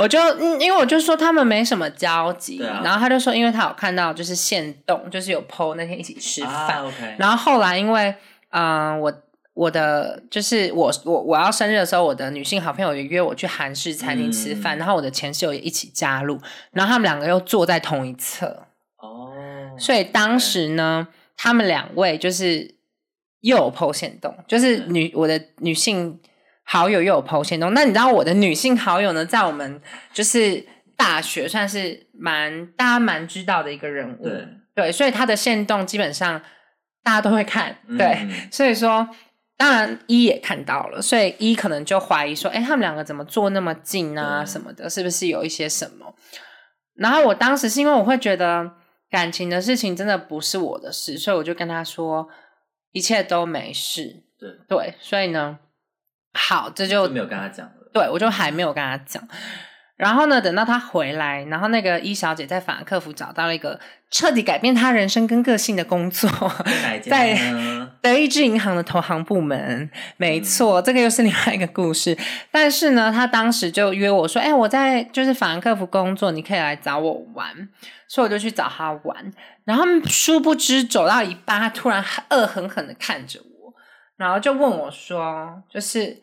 [0.00, 8.14] 我就嗯，因为我就说他们没什么交集，啊然后他就说，因为他有看到就是现动，就是有 PO 那天一起吃饭，啊，OK，然后后来因为
[8.50, 9.12] 嗯、呃我
[9.54, 18.66] 我的就是我我我要生日的时候，我的女性好朋友也约我去韩式餐厅吃饭，嗯然后我的前室友也一起加入，然后他们两个又坐在同一侧，
[18.98, 19.32] 哦，
[19.76, 22.76] 所以当时呢，他们两位就是
[23.40, 26.20] 又有 PO 线动，就是女我的女性
[26.68, 27.72] 好友又有 PO 线动。
[27.72, 29.80] 那你知道我的女性好友呢，在我们
[30.12, 30.62] 就是
[30.96, 36.42] 大学算是蛮大家蛮知道的一个人物，对对，所以她的线动基本上
[37.02, 39.08] 大家都会看，对，嗯所以说。
[39.60, 46.14] 当然，一也看到了，所以一可能就怀疑说，哎，他们两个怎么坐那么近啊，什么的，是不是有一些什么？
[46.94, 48.70] 然后我当时是因为我会觉得
[49.10, 52.28] 感情的事情真的不是我的事，所以我就跟他说
[52.92, 54.22] 一切都没事。
[54.38, 55.58] 对，对，所以呢，
[56.32, 57.72] 好，这就就没有跟他讲了。
[57.92, 59.22] 对我就还没有跟他讲。
[59.96, 63.80] 然后呢，等到他回来，然后那个一小姐在法兰克福找到了一个
[64.12, 66.30] 彻底改变她人生跟个性的工作，
[67.02, 67.36] 在？
[68.00, 72.16] 德意志银行的投行部门，没错，这个又是另外一个故事。
[72.52, 77.68] 但是呢，他当时就约我说：“哎、我在就是法兰克福工作，你可以来找我玩。”
[78.06, 79.32] 所以我就去找他玩。
[79.64, 83.47] 然后殊不知走到一半，他突然恶狠狠的看着我，
[84.18, 86.20] 然后就问我说：“就是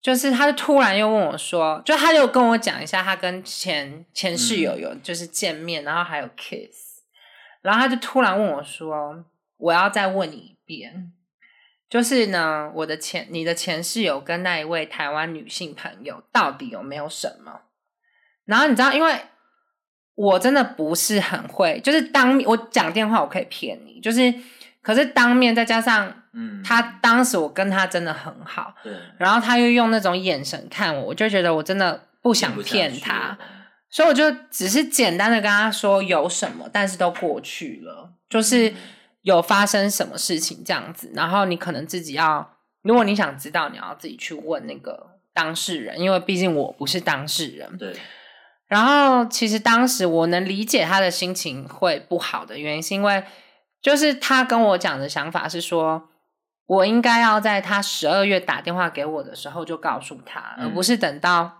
[0.00, 7.00] 就是，他就突然又问我说，就他就跟我讲一下，他跟前前室友有就是见面，然后还有 kiss，
[7.62, 9.24] 然后他就突然问我说
[9.56, 11.14] ：“我要再问你一遍，
[11.88, 17.62] 就是呢，我的前你的前室友跟那一位台湾女性朋友到底有没有什么？”
[18.44, 19.18] 然后你知道，因为
[20.14, 24.32] 我真的不是很会，就是当我讲电话我可以骗你，就是
[24.84, 28.92] 可是当面再加上嗯，他当时我跟他真的很好，对。
[29.18, 33.36] 然后他又用那种眼神看我，我就觉得我真的不想骗他，
[33.90, 38.74] 所以我就只是简单的跟他说有什么，但是都过去了，就是嗯。
[39.24, 42.46] 有发生什么事情这样子，然后你可能自己要，
[42.82, 47.78] 如果你想知道，你要自己去问那个当事人，因为毕竟我不是当事人。
[47.78, 47.96] 对，
[48.66, 53.24] 然后其实当时我能理解他的心情会不好的原因，是因为
[53.84, 56.08] 就是他跟我讲的想法是说，
[56.64, 61.52] 我应该要在他十二月打电话给我的时候就告诉他，嗯而不是等到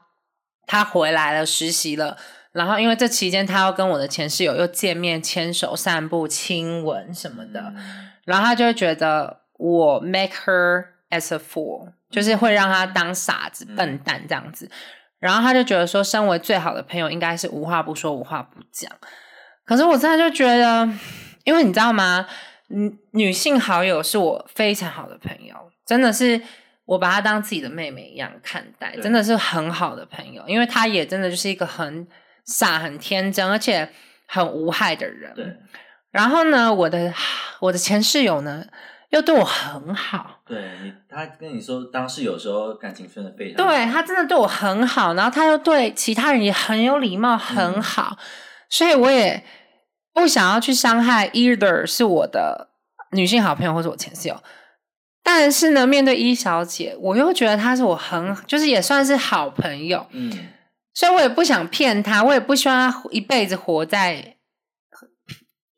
[0.66, 2.16] 他回来了实习了，
[2.52, 14.70] 然后因为这期间他要跟我的前室友又见面、牵手、散步、亲吻什么的，嗯然后他就会觉得我 make her as a fool，就是会让他当傻子、嗯笨蛋这样子。
[15.20, 18.90] 然后他就觉得说，身为最好的朋友，应该是无话不说、无话不讲。
[19.64, 20.86] 可是我真的就觉得，
[21.44, 22.26] 因为你知道吗？
[22.68, 25.54] 女女性好友是我非常好的朋友，
[25.86, 26.40] 真的是
[26.86, 30.42] 我把她当自己的妹妹一样看待，真的是很好的朋友。
[30.48, 32.08] 因为她也真的就是一个很
[32.44, 33.88] 傻、很天真，而且
[34.26, 35.32] 很无害的人。
[35.34, 35.44] 对
[36.10, 37.12] 然后呢，我的
[37.60, 38.64] 我的前室友呢，
[39.10, 48.16] 又对我很好，对你，他跟你说，当时有时候感情分的非常对他真的对我很好，然后他又对其他人也很有礼貌，很好，
[48.68, 49.44] 所以我也
[50.14, 52.70] 不想要去伤害 either 是我的
[53.10, 54.42] 女性好朋友或者我前室友。
[55.22, 60.48] 但是呢，面对一小姐，我又觉得她是我很，就是也算是好朋友，嗯，
[60.92, 64.36] 所以我也不想骗她，我也不希望她一辈子活在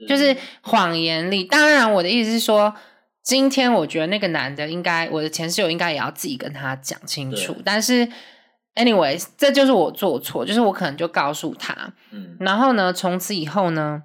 [0.09, 1.45] 就是谎言里。
[1.45, 2.75] 当然，我的意思是说，
[3.23, 7.57] 今天我觉得那个男的应该，我的前室友应该也要自己跟他讲清楚。
[7.65, 8.07] 但是
[8.75, 14.03] ，anyway，这就是我做错，就是我可能就告诉他，嗯然后呢，从此以后呢，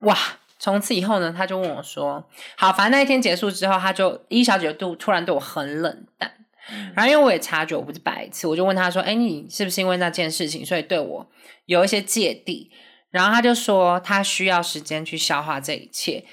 [0.00, 0.16] 哇，
[0.58, 6.30] 从此以后呢，他就问我说，好，反正那一天结束之后，他就一小姐就突然对我很冷淡。
[6.72, 11.26] 嗯然后因为我也察觉我不是白痴，我就问他说：“哎，你是不是因为那件事情，所以对我
[11.66, 12.70] 有一些芥蒂？”
[13.10, 16.24] 然后他就说他需要时间去消化这一切，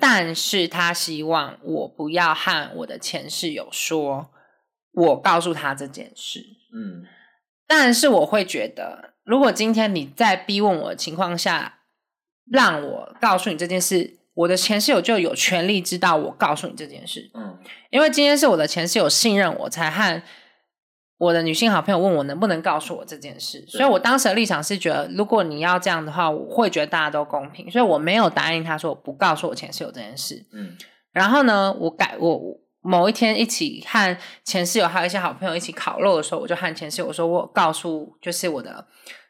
[0.00, 4.30] 但是他希望我不要和我的前室友说，
[4.94, 6.40] 我告诉他这件事。
[6.74, 7.06] 嗯
[7.68, 11.78] 但是我会觉得，如果今天你在逼问我的情况下，
[12.50, 17.30] 让我告诉你这件事，我的前室友就有权利知道我告诉你这件事。
[17.34, 17.58] 嗯
[17.90, 20.22] 因为今天是我的前室友信任我，才和
[21.16, 30.44] 我的女性好朋友问我能不能告诉我这件事，所以我当时的立场是觉得，如果你要这样的话，我会觉得大家都公平，所以我没有答应他说我不告诉我前室友这件事。
[30.52, 30.76] 嗯
[31.12, 38.84] 然后呢，我改我我某一天一起和前室友还有一些好朋友一起烤肉的时候，我就和前室友说，我告诉就是我的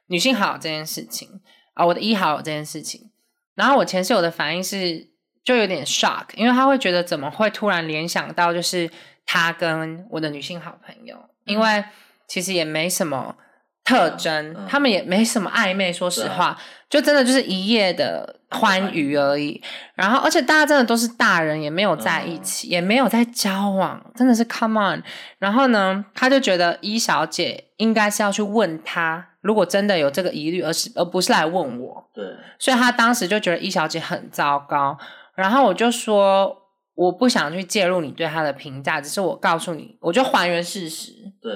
[0.06, 1.28] 女性好友这件事情
[1.74, 3.10] 啊，我的一好友这件事情。
[3.54, 5.06] 然后我前室友的反应是
[5.44, 8.90] 就有点 shock，因为他会觉得怎么会突然联想到就是
[9.26, 11.84] 他跟我的女性好朋友，因为
[12.26, 13.36] 其实也没什么
[13.84, 16.58] 特征，嗯他们也没什么暧昧，说实话，
[16.88, 19.62] 就真的就是一夜的欢愉而已。
[19.94, 25.02] 然后，而且大家真的都是大人，也没有在一起，也没有在交往，真的是 come on。
[25.38, 32.10] 然后呢，他就觉得一小姐应该是要去问他，如果真的有这个疑虑，而是而不是来问我。
[32.14, 32.24] 对，
[32.58, 34.98] 所以他当时就觉得一小姐很糟糕。
[35.34, 36.56] 然后我就说，
[36.94, 41.52] 我不想去介入你对她的评价，只是我告诉你，我就还原事实，对，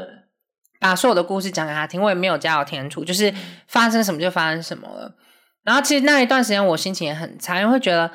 [0.78, 2.02] 把所有的故事讲给他听。
[2.02, 3.32] 我也没有加油添醋，就是
[3.66, 5.14] 发生什么就发生什么了。
[5.64, 8.10] 然后其实那一段时间我心情也很差，因为会觉得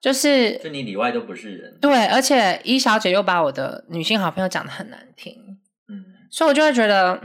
[0.00, 1.76] 就是就你里外都不是人。
[1.80, 5.34] 对，而且一小姐又把我的女性好朋友讲的很难听，
[5.88, 7.20] 嗯，所以我就会觉得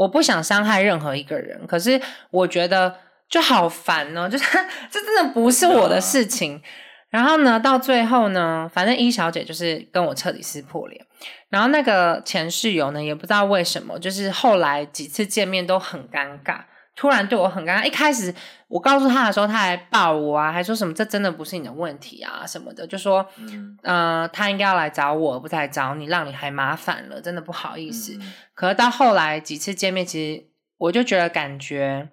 [0.00, 2.96] 我不想伤害任何一个人，可是我觉得
[3.28, 4.44] 就好烦哦，就是
[4.90, 6.62] 这真的不是我的事情。
[7.10, 11.04] 然后呢，到最后呢，反正一小姐就是跟我彻底撕破脸，
[11.50, 16.60] 然后那个前室友呢，也不知道为什么，就是后来几次见面都很尴尬，
[16.96, 17.86] 突然对我很尴尬。
[17.86, 18.34] 一开始
[18.68, 28.16] 我告诉他的时候，他还抱我啊，还说什么这真的不是你的问题啊什么的，就说嗯，呃，他应该要来找我，而不是来找你，让你还麻烦了，真的不好意思。
[28.20, 32.10] 嗯可是到后来几次见面，其实我就觉得感觉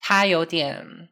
[0.00, 1.10] 他有点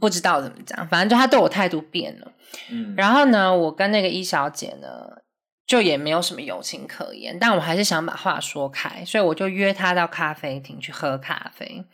[0.00, 2.32] 不知道怎么讲，反正就他对我态度变了。
[2.70, 4.88] 嗯，然后呢，我跟那个一小姐呢，
[5.66, 11.84] 就也没有什么友情可言，但我还是想把话说开，所以我就约他到咖啡厅去喝咖啡。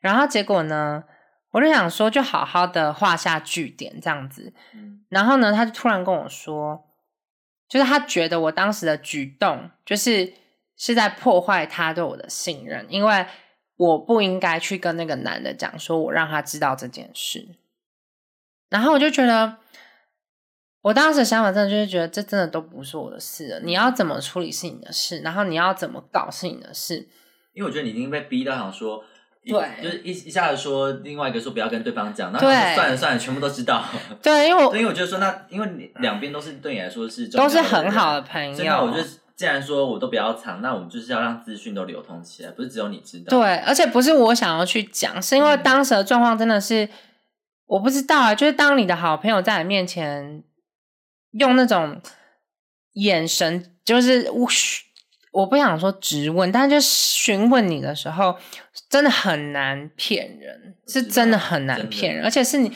[0.00, 1.04] 然后结果呢，
[1.52, 4.52] 我就想说，就好好的画下句点这样子。
[4.74, 6.84] 嗯然后呢，他就突然跟我说，
[7.66, 10.34] 就是他觉得我当时的举动，就是
[10.76, 13.24] 是在破坏他对我的信任，因为
[13.78, 17.56] 我不应该去跟那个男的讲，说我让他知道这件事。
[18.68, 19.56] 然后我就觉得，
[20.82, 23.60] 我当时的想法真的就是觉得，这真的都不是我的事了。
[23.60, 27.08] 你要怎么处理是你的事，然后你要怎么搞是你的事。
[27.52, 29.02] 因为我觉得你已经被逼到想说，
[29.44, 33.84] 对就是一一下子说，另外一个说不要跟对方讲，然后对想说算了算了，全部都知道。
[34.22, 39.08] 对，因为我 对因为我觉得说，那因为你两边都是对你来说是都是很好的朋所以那我友就。
[39.38, 43.30] 既然说我都不要藏，那我们就是要让资讯都流通起来，不是只有你知道。
[43.30, 46.88] 对，而且不是我想要去讲，是因为当时的状况真的是
[47.66, 48.34] 我不知道啊。
[48.34, 50.42] 就是当你的好朋友在你面前
[51.32, 52.00] 用那种
[52.94, 54.48] 眼神，就是我
[55.32, 58.36] 我不想说质问，但是就询问你的时候，
[58.88, 62.72] 真的很难骗人，是真的很难骗人，而且是你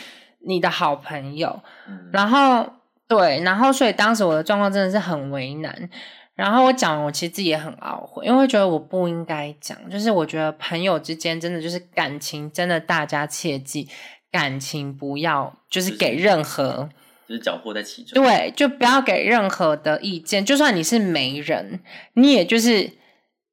[0.46, 1.62] 你的好朋友。
[1.88, 2.68] 嗯，然后
[3.08, 5.90] 对，然后所以当时我的状况真的是很为难。
[6.34, 13.86] 然后我讲，我其实自己也很懊悔，因为我觉得我不应该讲，就是我觉得朋友之间真的就是感情，真的大家切记
[14.30, 16.88] 感情不要就是就是给任何
[17.26, 18.22] 就是缴获在其中。
[18.22, 21.80] 对，就不要给任何的意见，就算你是媒人，
[22.14, 22.90] 你也就是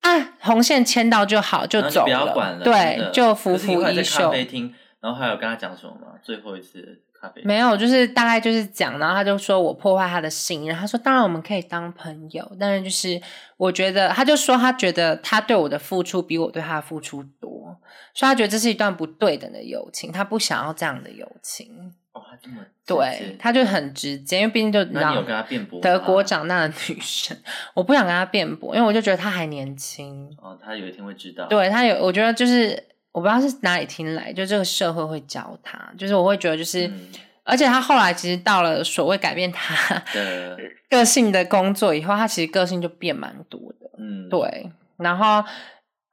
[0.01, 4.32] 啊红线牵到就好，就然后就不要走了，管了，对，就服服一袖咖。
[4.32, 6.19] 啡厅，然后还有跟他讲什么吗？
[6.21, 6.88] 最后一次的
[7.19, 10.75] 咖啡没有，就是大概就是讲，然后他就说我破坏他的信任。
[10.75, 13.21] 他说，当然我们可以当朋友，但是就是
[13.58, 17.77] 我觉得，他就说他觉得他对我的付出比我对他的付出多，
[18.13, 21.93] 所以他觉得这是一段不对等的友情，他不想要这样的友情。
[22.12, 25.79] 哦，他这么直对，他就很直接，因为毕竟就那你有跟他辩驳？
[25.79, 27.38] 德国长大的女生，
[27.75, 30.27] 我不想跟他辩驳，因为我就觉得他还年轻。
[30.41, 31.45] 哦，他有一天会知道。
[31.45, 36.88] 对他有，我觉得就是我不知道是哪里听来，就这个社会会教他，就是我会觉得就是。
[36.88, 37.10] 嗯
[37.45, 40.56] 而且他后来其实到了所谓改变他的，
[40.88, 43.89] 个性的工作以后，他其实个性就变蛮多的。
[43.98, 45.43] 嗯，对，然后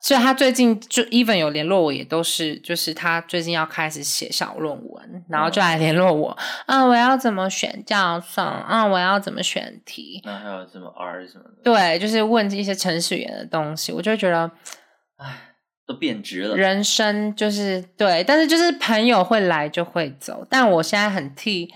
[0.00, 14.50] 所以他最近就 even 有联络我，也都是就是他最近要开始写小论文，然后就来联络我，啊，我要怎么选教授啊，我要怎么选题，那还有什么 R 什么的，对，就是问一些程序员的东西，我就觉得
[15.86, 16.56] 都变直了。
[16.56, 21.72] 人生就是对，但是就是朋友会来就会走，但我现在很替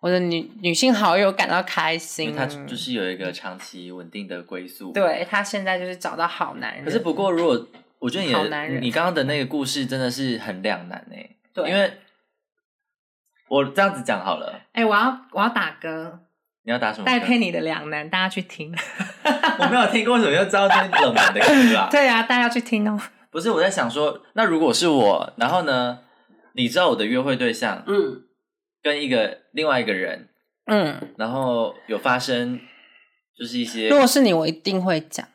[0.00, 4.92] 我的女女性好友感到开因为心，他就是有一个长期稳定的归宿。。
[4.92, 7.68] 对她现在就是找到好男人，可是不过，如果
[7.98, 11.92] 我觉得你的好男人你刚刚的那个故事真的是很两难诶，对，因为
[13.50, 16.20] 我这样子讲好了，哎、我要我要打歌，
[16.62, 17.10] 你要打什么歌？
[17.10, 18.74] 戴佩妮的两难，大家去听。
[19.58, 21.88] 我没有听过，为什么要知道这是冷门的歌啊？
[21.92, 22.98] 对啊，大家要去听哦。
[23.30, 26.00] 不是我在想说，那如果是我，然后呢，
[26.54, 28.24] 你知道我的约会对象嗯
[28.82, 30.28] 跟一个另外一个人，
[30.66, 32.60] 嗯，然后有发生
[33.36, 35.26] 就是一些如果是你，我一定会讲。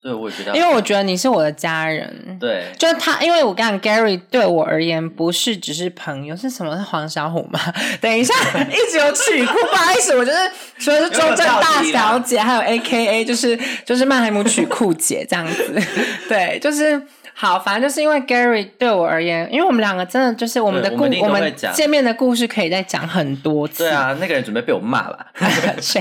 [0.00, 2.38] 对，我也觉得，因为我觉得你是我的家人。
[2.38, 6.76] 对，就是他，因为我讲 Gary 对我而言不是只是朋友，是什么？
[6.76, 7.58] 是黄小虎吗？
[8.00, 8.32] 等一下，
[8.70, 10.38] 一直有曲库，不好意思，我就是
[10.78, 15.82] 除了是中正大小姐，还有 A K A 就是就是曼海姆曲库姐这样子。
[16.28, 17.02] 对，就是
[17.34, 23.82] 好，反正就是因为 Gary 对我而言，因为我们两个真的就是我们的故，我们见面的故事可以再讲很多次。
[23.82, 25.26] 对啊，那个人准备被我骂了，
[25.82, 26.00] 谁？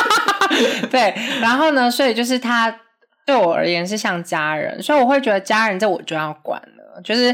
[0.90, 1.90] 对，然后呢？
[1.90, 2.76] 所以就是他。
[3.30, 7.32] 对我而言是像家人，所以我会觉得家人这我就要管了，就是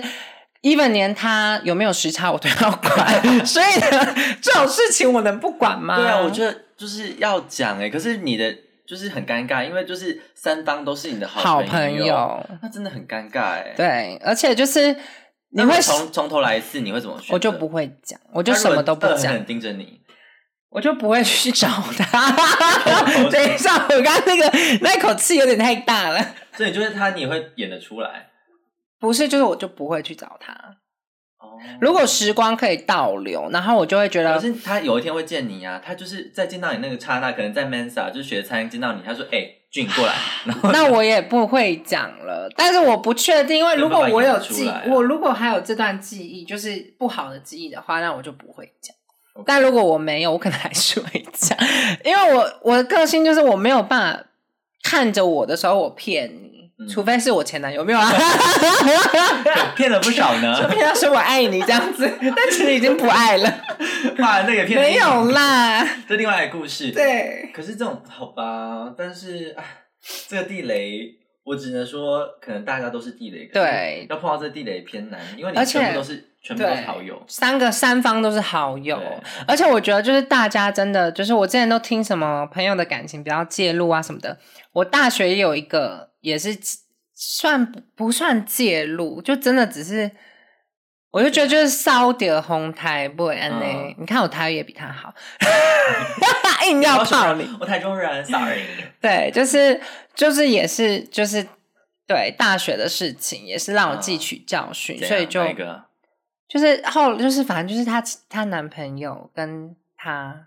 [0.61, 5.97] even 连他有没有时差我都要管， 所以呢这种事情我能不管吗？
[5.97, 8.55] 对啊，我觉得就是要讲哎，可是你的
[8.86, 13.72] 就是很尴尬，因为就是三方都是你的好朋友，那真的很尴尬哎。
[13.74, 14.94] 对，而且就是
[15.51, 17.32] 你会从从头来一次，你会怎么选？
[17.32, 19.99] 我就不会讲，我就什么都不讲，盯着你。
[20.71, 22.33] 我就不会去找他。
[23.31, 26.35] 等一下，我刚刚那个那口气有点太大了。
[26.57, 28.29] 所以就是他，你会演得出来？
[28.99, 30.53] 不是，就是我就不会去找他。
[31.39, 35.81] 哦，如果时光可以倒流，然后我就会觉得，可是他有一天会见你啊。
[35.85, 40.14] 他就是在见到你那个刹那，可能在 Mensa 就是学餐见到你，他说：“哎，俊过来。”
[40.73, 42.51] 那我也不会讲了。
[42.57, 48.97] 但是我不确定，因为如果我有记，我如果还有这段记忆，就是不好的记忆的话，那我就不会讲。
[49.45, 51.59] 但如果我没有，我可能还是会讲，
[52.05, 54.24] 因为我我的个性就是我没有办法
[54.82, 58.11] 看着我的时候我骗你，除非是我前男友，没有啊？
[59.76, 63.45] 骗了不少呢， 就骗他说我爱你这样子，但其实已经不爱了。
[64.18, 66.91] 哇，那个骗没有啦，这另外一个故事。
[66.93, 69.55] 对，可是这种好吧，但是
[70.28, 71.11] 这个地雷，
[71.45, 76.24] 我只能说，可能大家都是地雷，对，要碰到这地雷偏难，因为你全部都是。
[76.47, 79.03] 全部都是好友，三个三方都是好友，
[79.49, 84.38] 而且我觉得就是大家真的就是我之前都听什么朋友的感情不要介入啊什么的。
[84.70, 86.57] 我大学也有一个也是
[87.16, 87.66] 算
[87.97, 90.09] 不算介入，就真的只是，
[91.11, 93.94] 我就觉得就是烧点红台不安呢。
[93.99, 95.12] 你看我台语也比他好，
[96.68, 98.62] 硬要泡你，我台中人，sorry。
[99.03, 99.80] 对，就是
[100.14, 101.44] 就是也是就是
[102.07, 105.44] 对大学的事情也是让我汲取教训，所以就。
[106.49, 110.47] 就是后就是反正就是她她男朋友跟她，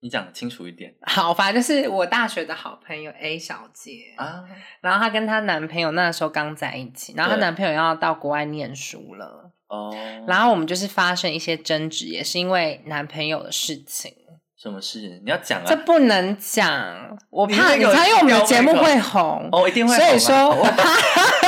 [0.00, 0.94] 你讲清楚一点。
[1.02, 4.44] 好，反正就是我大学的好朋友 A 小姐啊，
[4.80, 9.94] 然后她跟她男朋友那时候刚在一起，然后她男朋友要到国外念书了哦，
[10.26, 14.14] 然后我们就是发生一些争执，也是因为男朋友的事情。
[14.62, 15.20] 什么事？
[15.24, 15.64] 你要讲啊？
[15.66, 19.96] 这不能讲，我怕你猜，因为我们的节目会红哦，一定会。
[19.96, 21.39] 所以说我怕，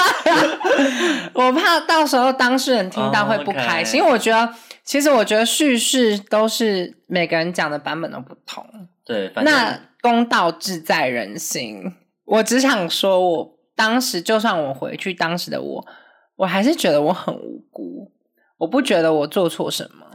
[1.35, 4.01] 我怕到时候当事人听到会不开心。
[4.01, 4.53] 因为我觉得，
[4.85, 8.65] 其实我觉得叙事都是每个人讲的版本都不同。
[9.05, 11.93] 对，那公道自在人心。
[12.25, 15.87] 我只想说，我当时就算我回去，当时的我，
[16.37, 18.11] 我还是觉得我很无辜，
[18.59, 20.07] 我不觉得我做错什么。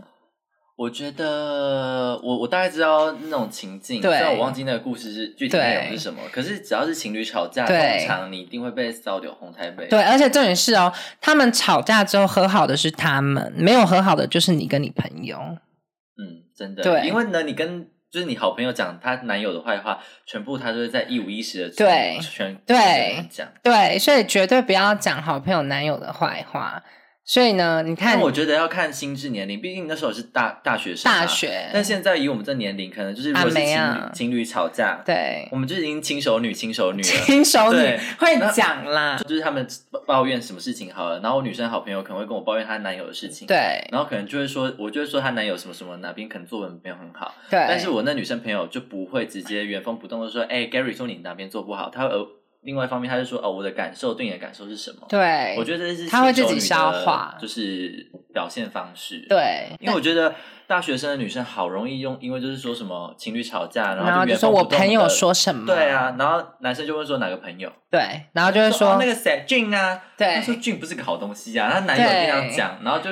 [0.78, 7.76] 我觉得我我大概知道那种情境，虽然我忘记那个故事是具体内容是什么，可是只要是情侣吵架，通
[8.06, 9.88] 常你一定会被烧掉红台杯。
[9.88, 15.40] 对，而且重点是哦，他们吵架之后和好的是他们，没有和好的就是你跟你朋友。
[15.40, 16.84] 嗯，真的。
[16.84, 26.84] 对，因为呢，你跟就是你好朋友讲她男友的坏话，全部她都是在一五一十的对全对讲，对，所以绝对不要讲好朋友男友的坏话。
[27.30, 31.70] 所以呢，你看，我觉得要看心智年龄，毕竟那时候是大大学生，大学。
[31.74, 37.80] 但现在以我们这年龄，可能就是如果是情侣情侣吵架，对，我们就已经亲手女亲手女了，亲手女
[38.18, 39.68] 会讲啦，就是他们
[40.06, 52.26] 抱怨什么事情好了，然后我女生好朋友可能会跟我抱怨她男友的事情，对，然后可能就会说，我就会说她男友什么什么哪边可能作文没有很好，对，但是我那女生朋友就不会直接原封不动的说，哎，Gary 说你哪边做不好，他呃。
[52.62, 59.26] 另外一方面，他就说：“哦，我的感受对你的感受是什么？”对，我觉得这是他会自己消化，就是表现方式。
[59.30, 60.36] 对，因为我觉得
[60.68, 73.10] 大学生的女生好容易用，因为就是说什么情侣吵架，然后就说我朋友说什么，对啊，然后男生就会说哪个朋友，对，然后就会说那个谁俊啊，对，他说俊不是个好东西啊，他男友这样讲，然后就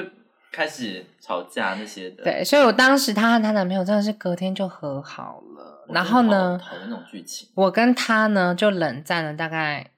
[0.56, 2.24] 开始吵架那些的。
[2.24, 9.92] 对，所以我当时她和她男朋友真的是隔天就和好了，然后呢，讨论那种剧情，我跟她呢就冷战了大概。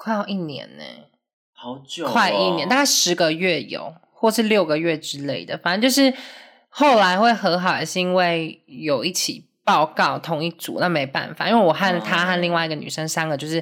[0.00, 0.84] 快要一年呢，
[1.52, 6.16] 好久，快一年，大概十个月有，或是六个月之类的，反正就是
[6.68, 13.60] 后来会和好，是因为有一起报告同一组，那没办法，因为我和她和另外一个女生三个就是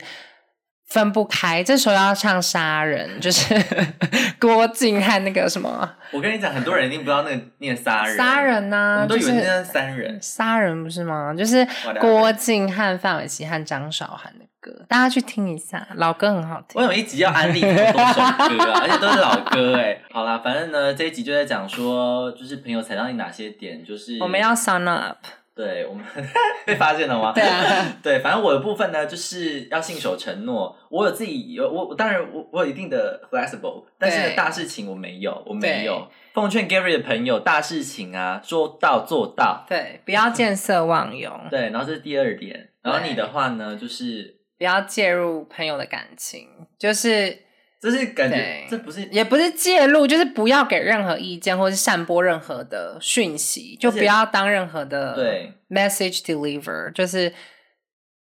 [0.87, 3.55] 分不开，这时候要唱杀人，就是
[4.41, 11.35] 郭靖和那个什么，我跟你讲，很多人一定不知道那个念杀人，杀人呢，我都以为念三人，杀人不是吗？
[11.37, 11.67] 就是
[12.01, 14.45] 郭靖和范玮琪和张韶涵的。
[14.59, 16.81] 歌，大家去听一下，老歌很好听。
[16.81, 20.01] 我有一集要安利这么多首歌啊，而且都是老歌哎。
[20.11, 25.19] 好啦，反正呢这一集就在讲说，就是朋友踩到你哪些点，就是我们要 sign up。
[25.57, 26.05] 对我们
[26.67, 27.33] 被发现了吗？
[27.33, 30.77] 对啊， 对，反正我的部分呢，就是要信守承诺。
[30.91, 36.07] 我有自己有我，当然我我有一定的 flexible，但是大事情我没有，我没有。
[36.35, 39.65] 奉劝 Gary 的朋友，大事情啊，说到做到。
[39.67, 41.33] 对，不要见色忘友。
[41.51, 42.73] 对，然后这是第二点。
[42.83, 46.47] 然后你的话呢，就是不要介入朋友的感情，
[46.79, 47.46] 就是。
[47.89, 57.33] 就是感觉，这不是也不是介入，就是不要给任何意见，或是散播任何的讯息，就不要当任何的对 message deliver，就是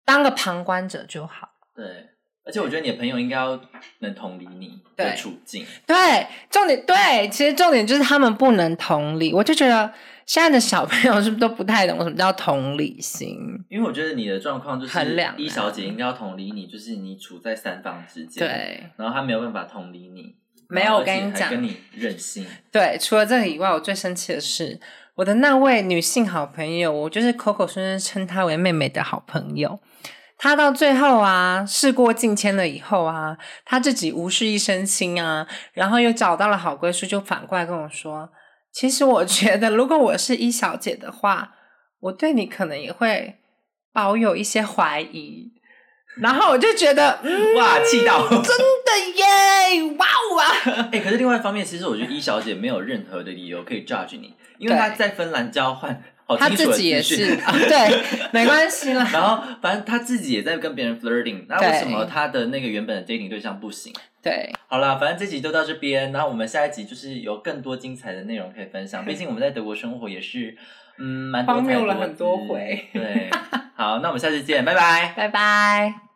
[0.04, 1.48] 当个旁观者就好。
[1.74, 1.86] 对，
[2.46, 3.58] 而且我觉得你的朋友应该要
[4.00, 5.66] 能同理你的处境。
[5.88, 9.94] 对，重点对，其实重点就是他们不能同理，我就觉得。
[10.26, 13.38] 现在的小朋友是不是都不太懂什么叫同理心？
[13.70, 20.36] 因为我觉得你的状况就是，一小姐应该要同理你，就是你处在三方之间，对，然后她没有办法同理你，
[20.70, 22.46] 没有，我跟你讲，跟你任性。
[22.72, 24.80] 对，除了这个以外，我最生气的是
[25.16, 29.80] 我的那位女性好朋友，我就是口口声声称她为妹妹的好朋友，
[30.38, 38.30] 她到最后啊，事过境迁了以后啊，她自己无事一身轻啊，然后又找到了好归宿，就反过来跟我说。
[38.74, 41.56] 其实我觉得，如果我是一小姐的话，
[42.00, 43.38] 我对你可能也会
[43.94, 45.54] 保有一些怀疑。
[46.18, 47.20] 然后我就觉得，
[47.58, 50.06] 哇，气到真的耶，哇
[50.36, 50.46] 哇！
[50.92, 56.04] 哎，可是另外一方面，其实我觉得一小姐没有任何的理由可以 judge 你，因为她在芬兰交换。
[56.40, 57.36] 他自己也是，
[57.68, 59.08] 对，没关系啦。
[59.12, 63.94] 然后，反正他自己也在跟别人 flirting，那为什么他的那个原本的 dating 对象不行？
[64.22, 69.04] 对，好了，反正这集就到这边，然后我们下一集就是有更多精彩的内容可以分享。
[69.06, 70.56] 毕竟我们在德国生活也是，
[70.98, 72.88] 嗯，蛮荒谬了很多回。
[72.94, 73.30] 对，
[73.76, 76.13] 好，那我们下次见，拜拜，拜拜。